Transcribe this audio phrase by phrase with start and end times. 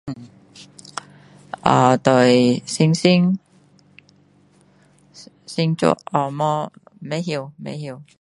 [1.61, 3.37] 啊对星星
[5.45, 8.03] 星座呃没不懂不懂